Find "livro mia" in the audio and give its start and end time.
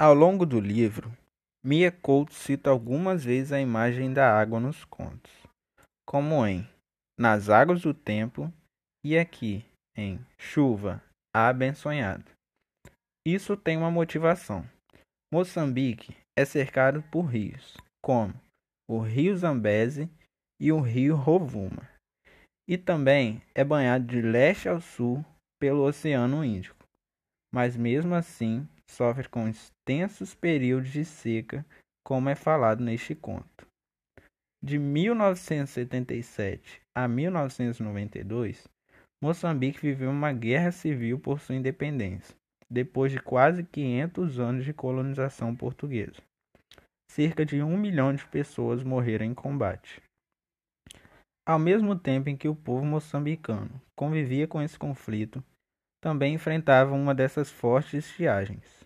0.60-1.90